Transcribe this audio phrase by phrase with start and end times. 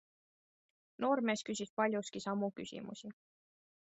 [1.05, 3.15] Noormees küsis paljuski samu küsimusi.